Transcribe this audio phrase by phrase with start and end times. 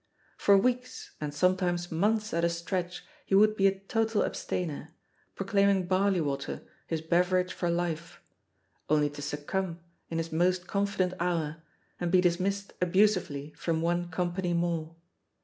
[0.35, 4.95] For weeks and sometimes months at a stretch he would be a total abstainer,
[5.35, 8.19] proclaiming barley water his beverage for life—
[8.89, 9.79] only to succumb,
[10.09, 11.61] in his most confident hour,
[11.99, 14.95] and be dismissed abusively from one company more.